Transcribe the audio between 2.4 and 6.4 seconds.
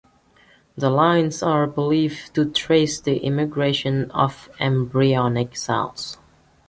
trace the migration of embryonic cells.